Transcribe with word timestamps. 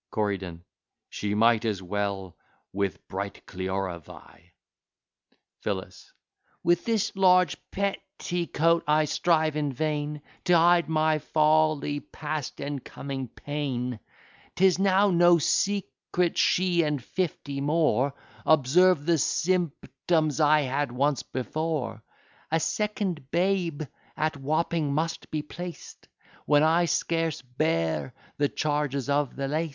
CORYDON 0.09 0.63
She 1.11 1.35
might 1.35 1.63
as 1.63 1.83
well 1.83 2.35
with 2.73 3.07
bright 3.07 3.45
Cleora 3.45 3.99
vie. 4.03 4.51
PHILLIS 5.61 6.11
With 6.63 6.85
this 6.85 7.15
large 7.15 7.55
petticoat 7.69 8.83
I 8.87 9.05
strive 9.05 9.55
in 9.55 9.71
vain 9.71 10.23
To 10.45 10.57
hide 10.57 10.89
my 10.89 11.19
folly 11.19 11.99
past, 11.99 12.59
and 12.59 12.83
coming 12.83 13.27
pain; 13.27 13.99
'Tis 14.55 14.79
now 14.79 15.11
no 15.11 15.37
secret; 15.37 16.35
she, 16.35 16.81
and 16.81 17.03
fifty 17.03 17.61
more, 17.61 18.15
Observe 18.43 19.05
the 19.05 19.19
symptoms 19.19 20.39
I 20.39 20.61
had 20.61 20.91
once 20.91 21.21
before: 21.21 22.01
A 22.51 22.59
second 22.59 23.29
babe 23.29 23.83
at 24.17 24.35
Wapping 24.35 24.95
must 24.95 25.29
be 25.29 25.43
placed, 25.43 26.07
When 26.47 26.63
I 26.63 26.85
scarce 26.85 27.43
bear 27.43 28.15
the 28.37 28.49
charges 28.49 29.07
of 29.07 29.35
the 29.35 29.47
last. 29.47 29.69